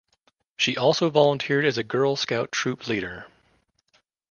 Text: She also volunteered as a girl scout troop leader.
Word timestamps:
She 0.57 0.75
also 0.75 1.11
volunteered 1.11 1.63
as 1.63 1.77
a 1.77 1.83
girl 1.83 2.15
scout 2.15 2.51
troop 2.51 2.87
leader. 2.87 3.27